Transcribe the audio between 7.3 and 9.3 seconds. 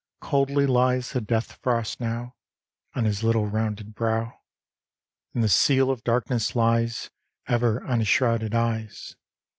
Ever on his shrouded eyes.